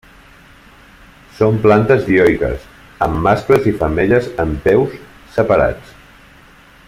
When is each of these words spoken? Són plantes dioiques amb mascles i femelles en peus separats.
Són 1.39 1.59
plantes 1.65 2.01
dioiques 2.07 2.65
amb 3.07 3.21
mascles 3.27 3.69
i 3.73 3.77
femelles 3.83 4.33
en 4.45 4.57
peus 4.67 4.97
separats. 5.37 5.97